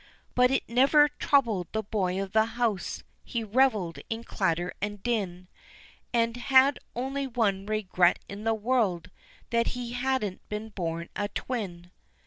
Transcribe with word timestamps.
But 0.33 0.49
it 0.49 0.63
never 0.67 1.09
troubled 1.09 1.67
the 1.73 1.83
boy 1.83 2.19
of 2.19 2.31
the 2.31 2.45
house, 2.57 3.03
He 3.23 3.43
revelled 3.43 3.99
in 4.09 4.23
clatter 4.23 4.73
and 4.81 5.03
din, 5.03 5.47
And 6.11 6.37
had 6.37 6.79
only 6.95 7.27
one 7.27 7.67
regret 7.67 8.17
in 8.27 8.43
the 8.43 8.55
world 8.55 9.11
That 9.51 9.67
he 9.77 9.91
hadn't 9.91 10.41
been 10.49 10.69
born 10.69 11.09
a 11.15 11.27
twin. 11.27 11.91